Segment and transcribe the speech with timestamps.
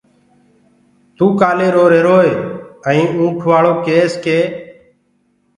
[1.17, 2.31] توٚ ڪآلي روهيروئي
[2.87, 4.39] ائيٚنٚ اُنٚٺ وآݪو ڪيس ڪي